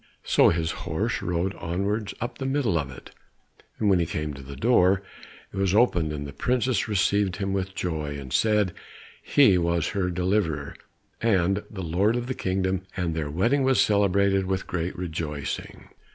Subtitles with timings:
[0.23, 3.11] So his horse rode onwards up the middle of it,
[3.77, 5.03] and when he came to the door,
[5.53, 8.73] it was opened and the princess received him with joy, and said
[9.21, 10.75] he was her deliverer,
[11.21, 15.89] and lord of the kingdom, and their wedding was celebrated with great rejoicing.